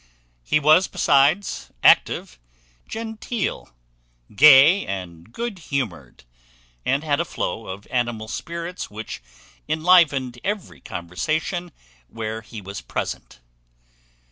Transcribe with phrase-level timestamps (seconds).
[0.43, 2.39] He was besides active,
[2.87, 3.69] genteel,
[4.35, 6.23] gay, and good humoured;
[6.83, 9.21] and had a flow of animal spirits which
[9.69, 11.71] enlivened every conversation
[12.07, 13.41] where he was present.